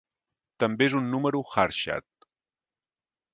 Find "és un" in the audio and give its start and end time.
0.87-1.11